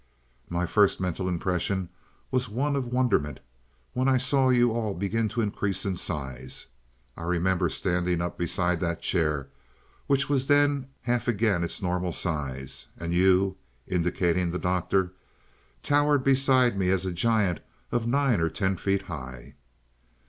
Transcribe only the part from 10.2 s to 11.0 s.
was then